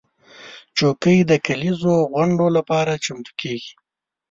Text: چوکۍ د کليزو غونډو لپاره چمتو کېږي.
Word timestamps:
چوکۍ 0.77 1.19
د 1.29 1.31
کليزو 1.45 1.95
غونډو 2.11 2.45
لپاره 2.57 3.01
چمتو 3.05 3.31
کېږي. 3.41 3.73